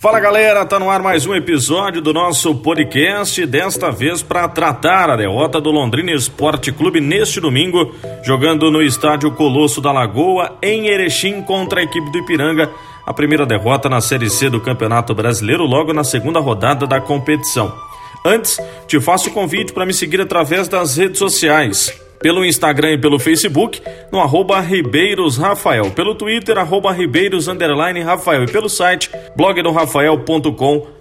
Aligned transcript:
Fala 0.00 0.18
galera, 0.18 0.64
tá 0.64 0.78
no 0.78 0.88
ar 0.88 1.02
mais 1.02 1.26
um 1.26 1.34
episódio 1.34 2.00
do 2.00 2.10
nosso 2.10 2.54
podcast, 2.54 3.44
desta 3.44 3.90
vez 3.90 4.22
para 4.22 4.48
tratar 4.48 5.10
a 5.10 5.16
derrota 5.16 5.60
do 5.60 5.70
Londrina 5.70 6.10
Esporte 6.12 6.72
Clube 6.72 7.02
neste 7.02 7.38
domingo, 7.38 7.94
jogando 8.22 8.70
no 8.70 8.80
estádio 8.80 9.30
Colosso 9.32 9.78
da 9.78 9.92
Lagoa, 9.92 10.56
em 10.62 10.86
Erechim, 10.86 11.42
contra 11.42 11.80
a 11.80 11.82
equipe 11.82 12.10
do 12.10 12.16
Ipiranga, 12.16 12.70
a 13.04 13.12
primeira 13.12 13.44
derrota 13.44 13.90
na 13.90 14.00
Série 14.00 14.30
C 14.30 14.48
do 14.48 14.58
Campeonato 14.58 15.14
Brasileiro, 15.14 15.64
logo 15.64 15.92
na 15.92 16.02
segunda 16.02 16.40
rodada 16.40 16.86
da 16.86 16.98
competição. 16.98 17.70
Antes, 18.24 18.58
te 18.86 18.98
faço 18.98 19.28
o 19.28 19.32
convite 19.34 19.74
para 19.74 19.84
me 19.84 19.92
seguir 19.92 20.22
através 20.22 20.66
das 20.66 20.96
redes 20.96 21.18
sociais 21.18 22.09
pelo 22.20 22.44
Instagram 22.44 22.92
e 22.92 22.98
pelo 22.98 23.18
Facebook, 23.18 23.82
no 24.12 24.20
arroba 24.20 24.60
Ribeiros 24.60 25.36
Rafael, 25.36 25.90
pelo 25.90 26.14
Twitter, 26.14 26.58
arroba 26.58 26.92
Ribeiros 26.92 27.46
Rafael 27.46 28.44
e 28.44 28.46
pelo 28.46 28.68
site 28.68 29.10
blogdorafael.com.br 29.36 31.00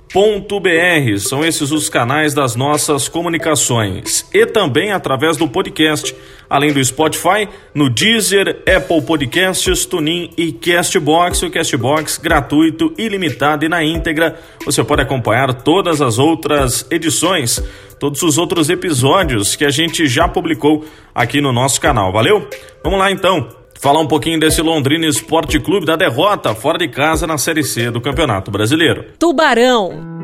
br 0.59 1.19
São 1.19 1.45
esses 1.45 1.71
os 1.71 1.87
canais 1.87 2.33
das 2.33 2.55
nossas 2.55 3.07
comunicações. 3.07 4.25
E 4.33 4.43
também 4.45 4.91
através 4.91 5.37
do 5.37 5.47
podcast, 5.47 6.15
além 6.49 6.73
do 6.73 6.83
Spotify, 6.83 7.47
no 7.75 7.89
Deezer, 7.89 8.63
Apple 8.75 9.03
Podcasts, 9.03 9.85
TuneIn 9.85 10.31
e 10.35 10.51
Castbox. 10.51 11.43
O 11.43 11.51
Castbox 11.51 12.17
gratuito, 12.17 12.91
ilimitado 12.97 13.65
e 13.65 13.69
na 13.69 13.83
íntegra. 13.83 14.39
Você 14.65 14.83
pode 14.83 15.03
acompanhar 15.03 15.53
todas 15.53 16.01
as 16.01 16.17
outras 16.17 16.87
edições, 16.89 17.61
todos 17.99 18.23
os 18.23 18.37
outros 18.37 18.69
episódios 18.69 19.55
que 19.55 19.65
a 19.65 19.69
gente 19.69 20.07
já 20.07 20.27
publicou 20.27 20.85
aqui 21.13 21.41
no 21.41 21.51
nosso 21.51 21.81
canal. 21.81 22.11
Valeu? 22.11 22.47
Vamos 22.83 22.97
lá 22.97 23.11
então 23.11 23.49
falar 23.79 23.99
um 23.99 24.07
pouquinho 24.07 24.39
desse 24.39 24.61
Londrina 24.61 25.05
Esporte 25.05 25.59
Clube 25.59 25.85
da 25.85 25.95
derrota 25.95 26.55
fora 26.55 26.77
de 26.77 26.87
casa 26.87 27.27
na 27.27 27.37
Série 27.37 27.63
C 27.63 27.91
do 27.91 28.01
Campeonato 28.01 28.49
Brasileiro. 28.49 29.05
Tubarão. 29.19 30.19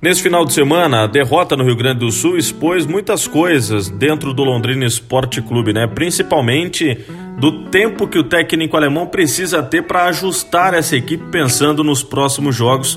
Nesse 0.00 0.22
final 0.22 0.44
de 0.44 0.52
semana, 0.52 1.02
a 1.02 1.06
derrota 1.08 1.56
no 1.56 1.64
Rio 1.64 1.74
Grande 1.74 1.98
do 1.98 2.12
Sul 2.12 2.36
expôs 2.38 2.86
muitas 2.86 3.26
coisas 3.26 3.88
dentro 3.88 4.32
do 4.32 4.44
Londrina 4.44 4.86
Esporte 4.86 5.42
Clube, 5.42 5.72
né? 5.72 5.88
Principalmente 5.88 7.04
do 7.36 7.64
tempo 7.64 8.06
que 8.06 8.16
o 8.16 8.22
técnico 8.22 8.76
alemão 8.76 9.08
precisa 9.08 9.60
ter 9.60 9.82
para 9.82 10.04
ajustar 10.04 10.72
essa 10.72 10.96
equipe 10.96 11.24
pensando 11.32 11.82
nos 11.82 12.04
próximos 12.04 12.54
jogos 12.54 12.96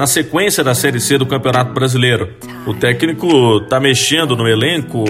na 0.00 0.06
sequência 0.06 0.64
da 0.64 0.74
Série 0.74 0.98
C 0.98 1.18
do 1.18 1.26
Campeonato 1.26 1.74
Brasileiro. 1.74 2.30
O 2.66 2.72
técnico 2.72 3.58
está 3.58 3.78
mexendo 3.78 4.34
no 4.34 4.48
elenco 4.48 5.04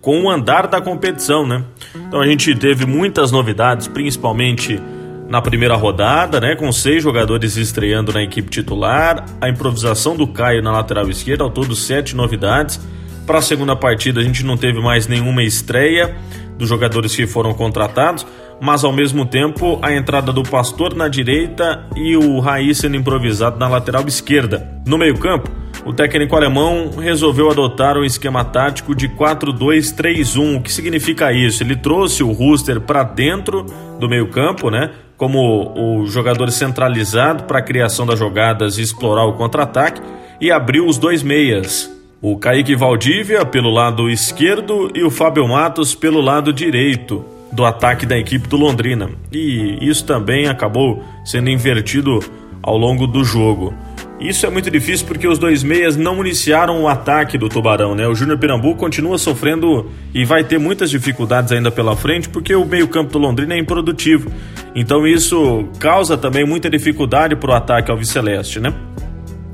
com 0.00 0.22
o 0.22 0.30
andar 0.30 0.68
da 0.68 0.80
competição, 0.80 1.44
né? 1.44 1.64
Então 1.92 2.20
a 2.20 2.26
gente 2.28 2.54
teve 2.54 2.86
muitas 2.86 3.32
novidades, 3.32 3.88
principalmente 3.88 4.80
na 5.28 5.42
primeira 5.42 5.74
rodada, 5.74 6.38
né, 6.38 6.54
com 6.54 6.70
seis 6.70 7.02
jogadores 7.02 7.56
estreando 7.56 8.12
na 8.12 8.22
equipe 8.22 8.48
titular, 8.48 9.24
a 9.40 9.48
improvisação 9.48 10.14
do 10.14 10.28
Caio 10.28 10.62
na 10.62 10.70
lateral 10.70 11.10
esquerda, 11.10 11.42
ao 11.42 11.50
todo 11.50 11.74
sete 11.74 12.14
novidades. 12.14 12.78
Para 13.26 13.38
a 13.38 13.42
segunda 13.42 13.74
partida 13.74 14.20
a 14.20 14.22
gente 14.22 14.44
não 14.44 14.56
teve 14.56 14.80
mais 14.80 15.08
nenhuma 15.08 15.42
estreia 15.42 16.14
dos 16.56 16.68
jogadores 16.68 17.16
que 17.16 17.26
foram 17.26 17.52
contratados, 17.54 18.24
mas 18.62 18.84
ao 18.84 18.92
mesmo 18.92 19.26
tempo 19.26 19.80
a 19.82 19.92
entrada 19.92 20.32
do 20.32 20.44
Pastor 20.44 20.94
na 20.94 21.08
direita 21.08 21.84
e 21.96 22.16
o 22.16 22.38
Raiz 22.38 22.78
sendo 22.78 22.94
improvisado 22.94 23.58
na 23.58 23.66
lateral 23.66 24.06
esquerda. 24.06 24.80
No 24.86 24.96
meio-campo, 24.96 25.50
o 25.84 25.92
técnico 25.92 26.36
alemão 26.36 26.92
resolveu 26.96 27.50
adotar 27.50 27.98
um 27.98 28.04
esquema 28.04 28.44
tático 28.44 28.94
de 28.94 29.08
4-2-3-1. 29.08 30.58
O 30.58 30.62
que 30.62 30.72
significa 30.72 31.32
isso? 31.32 31.64
Ele 31.64 31.74
trouxe 31.74 32.22
o 32.22 32.30
Rooster 32.30 32.80
para 32.80 33.02
dentro 33.02 33.66
do 33.98 34.08
meio-campo, 34.08 34.70
né? 34.70 34.92
Como 35.16 35.72
o 35.76 36.06
jogador 36.06 36.48
centralizado 36.52 37.42
para 37.44 37.58
a 37.58 37.62
criação 37.62 38.06
das 38.06 38.20
jogadas 38.20 38.78
e 38.78 38.82
explorar 38.82 39.24
o 39.24 39.32
contra-ataque, 39.32 40.00
e 40.40 40.52
abriu 40.52 40.86
os 40.86 40.98
dois 40.98 41.20
meias. 41.20 41.90
O 42.20 42.38
Kaique 42.38 42.76
Valdívia 42.76 43.44
pelo 43.44 43.70
lado 43.70 44.08
esquerdo 44.08 44.88
e 44.94 45.02
o 45.02 45.10
Fábio 45.10 45.48
Matos 45.48 45.96
pelo 45.96 46.20
lado 46.20 46.52
direito 46.52 47.41
do 47.52 47.64
ataque 47.64 48.06
da 48.06 48.18
equipe 48.18 48.48
do 48.48 48.56
Londrina. 48.56 49.10
E 49.30 49.78
isso 49.80 50.04
também 50.04 50.48
acabou 50.48 51.04
sendo 51.24 51.50
invertido 51.50 52.20
ao 52.62 52.76
longo 52.76 53.06
do 53.06 53.24
jogo. 53.24 53.74
Isso 54.22 54.46
é 54.46 54.50
muito 54.50 54.70
difícil 54.70 55.04
porque 55.04 55.26
os 55.26 55.36
dois 55.36 55.64
meias 55.64 55.96
não 55.96 56.20
iniciaram 56.20 56.82
o 56.82 56.88
ataque 56.88 57.36
do 57.36 57.48
Tubarão, 57.48 57.92
né? 57.92 58.06
O 58.06 58.14
Júnior 58.14 58.38
Pirambu 58.38 58.76
continua 58.76 59.18
sofrendo 59.18 59.90
e 60.14 60.24
vai 60.24 60.44
ter 60.44 60.58
muitas 60.58 60.90
dificuldades 60.90 61.50
ainda 61.50 61.72
pela 61.72 61.96
frente 61.96 62.28
porque 62.28 62.54
o 62.54 62.64
meio-campo 62.64 63.12
do 63.12 63.18
Londrina 63.18 63.54
é 63.54 63.58
improdutivo. 63.58 64.30
Então 64.76 65.04
isso 65.04 65.68
causa 65.80 66.16
também 66.16 66.46
muita 66.46 66.70
dificuldade 66.70 67.34
para 67.34 67.50
o 67.50 67.54
ataque 67.54 67.90
ao 67.90 67.96
Viceleste, 67.96 68.60
né? 68.60 68.72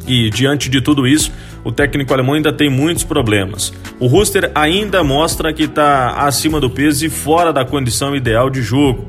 E 0.06 0.28
diante 0.28 0.68
de 0.68 0.82
tudo 0.82 1.06
isso, 1.06 1.32
o 1.68 1.72
técnico 1.72 2.14
alemão 2.14 2.32
ainda 2.32 2.50
tem 2.50 2.70
muitos 2.70 3.04
problemas. 3.04 3.74
O 4.00 4.06
Ruster 4.06 4.50
ainda 4.54 5.04
mostra 5.04 5.52
que 5.52 5.64
está 5.64 6.12
acima 6.26 6.58
do 6.58 6.70
peso 6.70 7.04
e 7.04 7.10
fora 7.10 7.52
da 7.52 7.62
condição 7.62 8.16
ideal 8.16 8.48
de 8.48 8.62
jogo. 8.62 9.06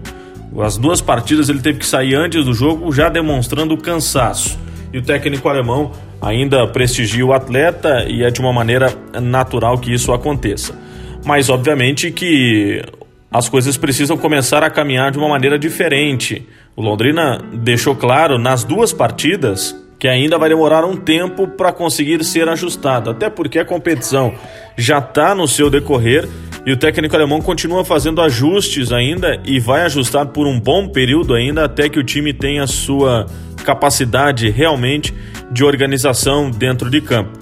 As 0.62 0.78
duas 0.78 1.00
partidas 1.00 1.48
ele 1.48 1.62
teve 1.62 1.80
que 1.80 1.86
sair 1.86 2.16
antes 2.16 2.44
do 2.44 2.54
jogo, 2.54 2.92
já 2.92 3.08
demonstrando 3.08 3.78
cansaço 3.78 4.60
e 4.92 4.98
o 4.98 5.02
técnico 5.02 5.48
alemão 5.48 5.94
ainda 6.22 6.68
prestigia 6.68 7.26
o 7.26 7.32
atleta 7.32 8.04
e 8.10 8.24
é 8.24 8.30
de 8.30 8.42
uma 8.42 8.52
maneira 8.52 8.94
natural 9.22 9.78
que 9.78 9.94
isso 9.94 10.12
aconteça. 10.12 10.78
Mas 11.24 11.50
obviamente 11.50 12.12
que 12.12 12.84
as 13.32 13.48
coisas 13.48 13.78
precisam 13.78 14.18
começar 14.18 14.64
a 14.64 14.70
caminhar 14.70 15.12
de 15.12 15.18
uma 15.18 15.30
maneira 15.30 15.58
diferente. 15.58 16.46
O 16.76 16.82
Londrina 16.82 17.42
deixou 17.54 17.96
claro 17.96 18.38
nas 18.38 18.66
duas 18.66 18.92
partidas 18.92 19.74
que 20.00 20.08
ainda 20.08 20.38
vai 20.38 20.48
demorar 20.48 20.86
um 20.86 20.96
tempo 20.96 21.46
para 21.46 21.74
conseguir 21.74 22.24
ser 22.24 22.48
ajustado, 22.48 23.10
até 23.10 23.30
porque 23.30 23.60
a 23.60 23.66
competição 23.66 24.34
já 24.78 25.00
está 25.00 25.36
no 25.36 25.46
seu 25.46 25.70
decorrer 25.70 26.26
e 26.66 26.72
o 26.72 26.78
técnico 26.78 27.16
alemão 27.16 27.42
continua 27.42 27.84
fazendo 27.84 28.22
ajustes 28.22 28.94
ainda 28.94 29.42
e 29.46 29.60
vai 29.60 29.82
ajustar 29.82 30.28
por 30.28 30.48
um 30.48 30.58
bom 30.58 30.88
período 30.88 31.34
ainda 31.34 31.66
até 31.66 31.90
que 31.90 32.00
o 32.00 32.04
time 32.04 32.34
tenha 32.34 32.66
sua 32.66 33.26
capacidade 33.66 34.50
realmente 34.50 35.14
de 35.52 35.66
organização 35.66 36.50
dentro 36.50 36.90
de 36.90 37.02
campo. 37.02 37.38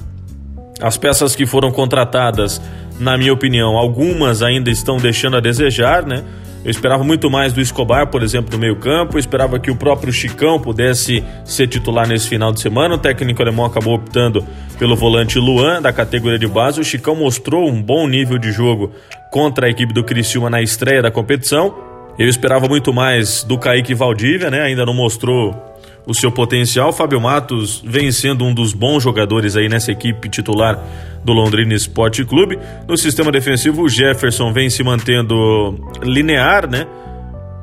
As 0.82 0.98
peças 0.98 1.36
que 1.36 1.46
foram 1.46 1.72
contratadas, 1.72 2.62
na 3.00 3.18
minha 3.18 3.34
opinião, 3.34 3.78
algumas 3.78 4.42
ainda 4.42 4.72
estão 4.72 4.98
deixando 4.98 5.38
a 5.38 5.40
desejar, 5.40 6.06
né? 6.06 6.24
Eu 6.68 6.72
esperava 6.72 7.02
muito 7.02 7.30
mais 7.30 7.54
do 7.54 7.62
Escobar, 7.62 8.08
por 8.08 8.22
exemplo, 8.22 8.52
no 8.52 8.60
meio-campo. 8.60 9.16
Eu 9.16 9.20
esperava 9.22 9.58
que 9.58 9.72
o 9.72 9.76
próprio 9.78 10.12
Chicão 10.12 10.60
pudesse 10.60 11.24
ser 11.46 11.66
titular 11.66 12.06
nesse 12.06 12.28
final 12.28 12.52
de 12.52 12.60
semana. 12.60 12.96
O 12.96 12.98
técnico 12.98 13.42
alemão 13.42 13.64
acabou 13.64 13.94
optando 13.94 14.46
pelo 14.78 14.94
volante 14.94 15.40
Luan, 15.40 15.82
da 15.82 15.94
categoria 15.94 16.38
de 16.38 16.46
base. 16.46 16.82
O 16.82 16.84
Chicão 16.84 17.16
mostrou 17.16 17.70
um 17.70 17.82
bom 17.82 18.06
nível 18.06 18.38
de 18.38 18.52
jogo 18.52 18.92
contra 19.32 19.68
a 19.68 19.70
equipe 19.70 19.94
do 19.94 20.04
Criciúma 20.04 20.50
na 20.50 20.62
estreia 20.62 21.02
da 21.02 21.10
competição. 21.10 21.74
Eu 22.20 22.28
esperava 22.28 22.68
muito 22.68 22.92
mais 22.92 23.46
do 23.46 23.58
Kaique 23.58 23.94
Valdívia, 23.94 24.52
né? 24.52 24.64
Ainda 24.64 24.86
não 24.86 24.94
mostrou 24.94 25.77
o 26.08 26.14
seu 26.14 26.32
potencial. 26.32 26.94
Fábio 26.94 27.20
Matos 27.20 27.84
vem 27.86 28.12
sendo 28.12 28.46
um 28.46 28.54
dos 28.54 28.74
bons 28.74 29.04
jogadores 29.04 29.58
aí 29.58 29.68
nessa 29.68 29.92
equipe 29.92 30.30
titular 30.30 30.82
do 31.24 31.34
Londrina 31.34 31.74
Esporte 31.74 32.24
Clube. 32.24 32.58
No 32.88 32.98
sistema 32.98 33.32
defensivo, 33.32 33.84
o 33.84 33.90
Jefferson 33.90 34.54
vem 34.54 34.70
se 34.70 34.82
mantendo 34.84 35.78
linear, 36.02 36.70
né? 36.70 36.88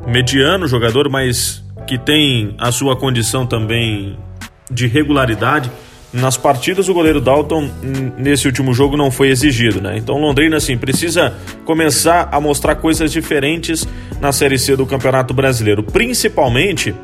Mediano 0.06 0.68
jogador, 0.68 1.08
mas 1.08 1.64
que 1.86 1.96
tem 1.98 2.54
a 2.58 2.70
sua 2.70 2.94
condição 2.94 3.46
também 3.46 4.18
de 4.70 4.86
regularidade. 4.86 5.70
Nas 6.12 6.36
partidas, 6.36 6.88
o 6.88 6.94
goleiro 6.94 7.20
Dalton, 7.20 7.68
nesse 8.16 8.46
último 8.46 8.72
jogo, 8.72 8.96
não 8.96 9.10
foi 9.10 9.30
exigido, 9.30 9.80
né? 9.80 9.96
Então, 9.96 10.16
Londrina, 10.16 10.58
assim, 10.58 10.78
precisa 10.78 11.34
começar 11.64 12.28
a 12.30 12.40
mostrar 12.40 12.76
coisas 12.76 13.10
diferentes 13.10 13.88
na 14.20 14.30
Série 14.30 14.56
C 14.58 14.76
do 14.76 14.86
Campeonato 14.86 15.34
Brasileiro. 15.34 15.82
Principalmente 15.82 16.94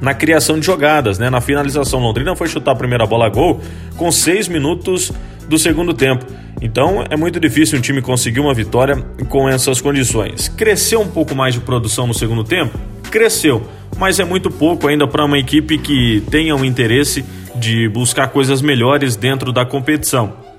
na 0.00 0.14
criação 0.14 0.58
de 0.58 0.66
jogadas, 0.66 1.18
né? 1.18 1.28
Na 1.30 1.40
finalização, 1.40 2.00
Londrina 2.00 2.34
foi 2.34 2.48
chutar 2.48 2.72
a 2.72 2.76
primeira 2.76 3.06
bola 3.06 3.26
a 3.26 3.28
gol 3.28 3.60
com 3.96 4.10
seis 4.10 4.48
minutos 4.48 5.12
do 5.48 5.58
segundo 5.58 5.92
tempo. 5.92 6.24
Então 6.62 7.04
é 7.08 7.16
muito 7.16 7.40
difícil 7.40 7.78
um 7.78 7.80
time 7.82 8.00
conseguir 8.00 8.40
uma 8.40 8.54
vitória 8.54 8.96
com 9.28 9.48
essas 9.48 9.80
condições. 9.80 10.48
Cresceu 10.48 11.00
um 11.00 11.08
pouco 11.08 11.34
mais 11.34 11.54
de 11.54 11.60
produção 11.60 12.06
no 12.06 12.14
segundo 12.14 12.44
tempo? 12.44 12.78
Cresceu, 13.10 13.66
mas 13.98 14.20
é 14.20 14.24
muito 14.24 14.50
pouco 14.50 14.86
ainda 14.86 15.06
para 15.06 15.24
uma 15.24 15.38
equipe 15.38 15.78
que 15.78 16.22
tenha 16.30 16.54
o 16.54 16.64
interesse 16.64 17.24
de 17.56 17.88
buscar 17.88 18.28
coisas 18.28 18.62
melhores 18.62 19.16
dentro 19.16 19.52
da 19.52 19.64
competição. 19.64 20.49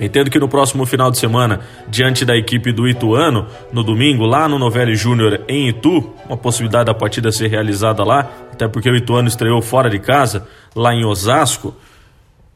Entendo 0.00 0.30
que 0.30 0.38
no 0.38 0.48
próximo 0.48 0.86
final 0.86 1.10
de 1.10 1.18
semana, 1.18 1.60
diante 1.86 2.24
da 2.24 2.34
equipe 2.34 2.72
do 2.72 2.88
Ituano, 2.88 3.46
no 3.70 3.84
domingo, 3.84 4.24
lá 4.24 4.48
no 4.48 4.58
Novelli 4.58 4.94
Júnior 4.94 5.42
em 5.46 5.68
Itu, 5.68 6.10
uma 6.26 6.38
possibilidade 6.38 6.86
da 6.86 6.94
partida 6.94 7.30
ser 7.30 7.48
realizada 7.48 8.02
lá, 8.02 8.30
até 8.50 8.66
porque 8.66 8.88
o 8.88 8.96
Ituano 8.96 9.28
estreou 9.28 9.60
fora 9.60 9.90
de 9.90 9.98
casa, 9.98 10.48
lá 10.74 10.94
em 10.94 11.04
Osasco, 11.04 11.74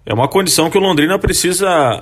é 0.06 0.14
uma 0.14 0.26
condição 0.26 0.70
que 0.70 0.78
o 0.78 0.80
Londrina 0.80 1.18
precisa 1.18 2.00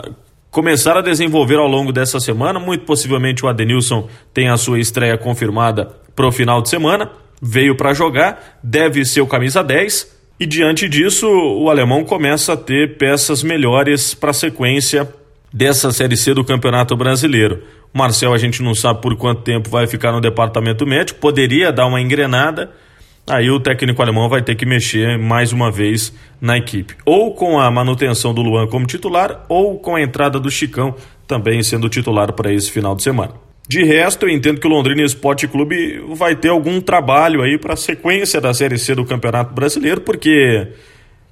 começar 0.50 0.96
a 0.96 1.00
desenvolver 1.00 1.56
ao 1.56 1.66
longo 1.66 1.92
dessa 1.92 2.20
semana. 2.20 2.60
Muito 2.60 2.84
possivelmente 2.84 3.44
o 3.44 3.48
Adenilson 3.48 4.08
tem 4.34 4.48
a 4.48 4.56
sua 4.56 4.78
estreia 4.78 5.16
confirmada 5.16 5.90
para 6.14 6.26
o 6.26 6.32
final 6.32 6.60
de 6.62 6.68
semana. 6.68 7.10
veio 7.44 7.76
para 7.76 7.92
jogar, 7.92 8.58
deve 8.62 9.04
ser 9.04 9.20
o 9.20 9.26
camisa 9.26 9.64
10. 9.64 10.22
E 10.38 10.46
diante 10.46 10.88
disso, 10.88 11.28
o 11.28 11.68
alemão 11.68 12.04
começa 12.04 12.52
a 12.52 12.56
ter 12.56 12.96
peças 12.96 13.42
melhores 13.42 14.14
para 14.14 14.30
a 14.30 14.34
sequência 14.34 15.08
dessa 15.52 15.92
Série 15.92 16.16
C 16.16 16.32
do 16.32 16.44
Campeonato 16.44 16.96
Brasileiro. 16.96 17.62
O 17.92 17.98
Marcel, 17.98 18.32
a 18.32 18.38
gente 18.38 18.62
não 18.62 18.74
sabe 18.74 19.02
por 19.02 19.14
quanto 19.16 19.42
tempo 19.42 19.68
vai 19.68 19.86
ficar 19.86 20.12
no 20.12 20.20
departamento 20.20 20.86
médico, 20.86 21.20
poderia 21.20 21.70
dar 21.70 21.86
uma 21.86 22.00
engrenada, 22.00 22.70
aí 23.28 23.50
o 23.50 23.60
técnico 23.60 24.00
alemão 24.00 24.28
vai 24.28 24.42
ter 24.42 24.54
que 24.54 24.64
mexer 24.64 25.18
mais 25.18 25.52
uma 25.52 25.70
vez 25.70 26.12
na 26.40 26.56
equipe. 26.56 26.94
Ou 27.04 27.34
com 27.34 27.60
a 27.60 27.70
manutenção 27.70 28.32
do 28.32 28.40
Luan 28.40 28.66
como 28.66 28.86
titular, 28.86 29.44
ou 29.48 29.78
com 29.78 29.94
a 29.94 30.02
entrada 30.02 30.40
do 30.40 30.50
Chicão 30.50 30.94
também 31.26 31.62
sendo 31.62 31.88
titular 31.88 32.32
para 32.32 32.52
esse 32.52 32.70
final 32.70 32.94
de 32.94 33.02
semana. 33.02 33.32
De 33.68 33.84
resto, 33.84 34.26
eu 34.26 34.30
entendo 34.30 34.60
que 34.60 34.66
o 34.66 34.70
Londrina 34.70 35.02
Esporte 35.02 35.46
Clube 35.46 36.02
vai 36.14 36.34
ter 36.34 36.48
algum 36.48 36.80
trabalho 36.80 37.42
aí 37.42 37.56
para 37.56 37.74
a 37.74 37.76
sequência 37.76 38.40
da 38.40 38.52
Série 38.52 38.76
C 38.76 38.94
do 38.94 39.04
Campeonato 39.04 39.54
Brasileiro, 39.54 40.00
porque 40.00 40.68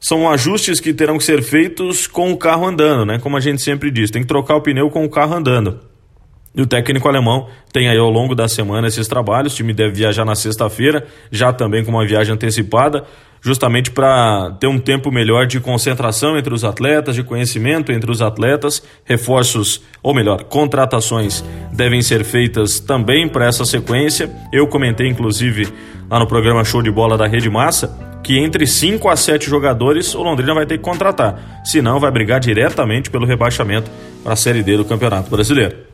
são 0.00 0.28
ajustes 0.30 0.80
que 0.80 0.94
terão 0.94 1.18
que 1.18 1.24
ser 1.24 1.42
feitos 1.42 2.06
com 2.06 2.32
o 2.32 2.36
carro 2.36 2.66
andando, 2.66 3.04
né? 3.04 3.18
Como 3.18 3.36
a 3.36 3.40
gente 3.40 3.60
sempre 3.60 3.90
diz, 3.90 4.10
tem 4.10 4.22
que 4.22 4.28
trocar 4.28 4.56
o 4.56 4.62
pneu 4.62 4.88
com 4.88 5.04
o 5.04 5.10
carro 5.10 5.34
andando. 5.34 5.78
E 6.54 6.62
o 6.62 6.66
técnico 6.66 7.06
alemão 7.06 7.48
tem 7.72 7.88
aí 7.88 7.98
ao 7.98 8.10
longo 8.10 8.34
da 8.34 8.48
semana 8.48 8.88
esses 8.88 9.06
trabalhos. 9.06 9.52
O 9.52 9.56
time 9.56 9.72
deve 9.72 9.92
viajar 9.92 10.24
na 10.24 10.34
sexta-feira, 10.34 11.06
já 11.30 11.52
também 11.52 11.84
com 11.84 11.92
uma 11.92 12.04
viagem 12.04 12.34
antecipada, 12.34 13.04
justamente 13.40 13.90
para 13.92 14.50
ter 14.58 14.66
um 14.66 14.78
tempo 14.78 15.12
melhor 15.12 15.46
de 15.46 15.60
concentração 15.60 16.36
entre 16.36 16.52
os 16.52 16.64
atletas, 16.64 17.14
de 17.14 17.22
conhecimento 17.22 17.92
entre 17.92 18.10
os 18.10 18.20
atletas. 18.20 18.82
Reforços, 19.04 19.80
ou 20.02 20.12
melhor, 20.12 20.42
contratações 20.44 21.44
devem 21.72 22.02
ser 22.02 22.24
feitas 22.24 22.80
também 22.80 23.28
para 23.28 23.46
essa 23.46 23.64
sequência. 23.64 24.28
Eu 24.52 24.66
comentei, 24.66 25.06
inclusive, 25.06 25.68
lá 26.10 26.18
no 26.18 26.26
programa 26.26 26.64
Show 26.64 26.82
de 26.82 26.90
Bola 26.90 27.16
da 27.16 27.28
Rede 27.28 27.48
Massa 27.48 28.09
que 28.22 28.38
entre 28.38 28.66
5 28.66 29.08
a 29.08 29.16
7 29.16 29.48
jogadores 29.48 30.14
o 30.14 30.22
Londrina 30.22 30.54
vai 30.54 30.66
ter 30.66 30.78
que 30.78 30.84
contratar. 30.84 31.62
Senão, 31.64 31.98
vai 31.98 32.10
brigar 32.10 32.40
diretamente 32.40 33.10
pelo 33.10 33.26
rebaixamento 33.26 33.90
para 34.22 34.34
a 34.34 34.36
Série 34.36 34.62
D 34.62 34.76
do 34.76 34.84
Campeonato 34.84 35.30
Brasileiro. 35.30 35.90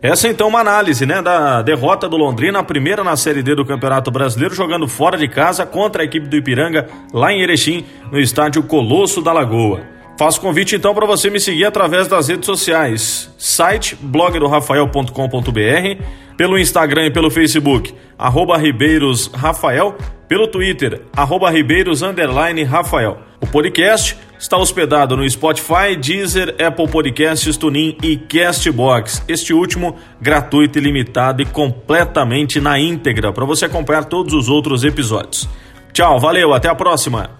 Essa 0.00 0.28
então 0.28 0.46
é 0.46 0.50
uma 0.50 0.60
análise 0.60 1.04
né, 1.04 1.20
da 1.20 1.60
derrota 1.60 2.08
do 2.08 2.16
Londrina, 2.16 2.60
a 2.60 2.62
primeira 2.62 3.02
na 3.02 3.16
Série 3.16 3.42
D 3.42 3.56
do 3.56 3.64
Campeonato 3.64 4.12
Brasileiro, 4.12 4.54
jogando 4.54 4.86
fora 4.86 5.18
de 5.18 5.26
casa 5.26 5.66
contra 5.66 6.02
a 6.02 6.04
equipe 6.04 6.28
do 6.28 6.36
Ipiranga, 6.36 6.86
lá 7.12 7.32
em 7.32 7.42
Erechim, 7.42 7.84
no 8.12 8.20
estádio 8.20 8.62
Colosso 8.62 9.20
da 9.20 9.32
Lagoa. 9.32 9.80
Faço 10.16 10.40
convite 10.40 10.76
então 10.76 10.94
para 10.94 11.06
você 11.06 11.30
me 11.30 11.40
seguir 11.40 11.64
através 11.64 12.06
das 12.06 12.28
redes 12.28 12.46
sociais, 12.46 13.32
site 13.38 13.96
blogdorafael.com.br, 14.00 16.02
pelo 16.38 16.56
Instagram 16.56 17.06
e 17.06 17.10
pelo 17.10 17.32
Facebook, 17.32 17.92
arroba 18.16 18.56
Ribeiros 18.56 19.26
Rafael, 19.34 19.98
pelo 20.28 20.46
Twitter, 20.46 21.02
arroba 21.14 21.50
Ribeiros 21.50 22.00
Rafael. 22.00 23.18
O 23.40 23.46
podcast 23.46 24.16
está 24.38 24.56
hospedado 24.56 25.16
no 25.16 25.28
Spotify, 25.28 25.96
Deezer, 26.00 26.54
Apple 26.64 26.86
Podcasts, 26.86 27.56
TuneIn 27.56 27.98
e 28.04 28.16
Castbox. 28.16 29.24
Este 29.26 29.52
último 29.52 29.96
gratuito, 30.20 30.78
ilimitado 30.78 31.42
e 31.42 31.44
completamente 31.44 32.60
na 32.60 32.78
íntegra 32.78 33.32
para 33.32 33.44
você 33.44 33.64
acompanhar 33.64 34.04
todos 34.04 34.32
os 34.32 34.48
outros 34.48 34.84
episódios. 34.84 35.48
Tchau, 35.92 36.20
valeu, 36.20 36.54
até 36.54 36.68
a 36.68 36.74
próxima! 36.74 37.37